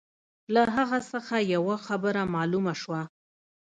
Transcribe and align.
له 0.53 0.61
هغه 0.75 0.99
څخه 1.11 1.35
یوه 1.53 1.75
خبره 1.87 2.21
معلومه 2.35 2.73
شوه. 2.81 3.01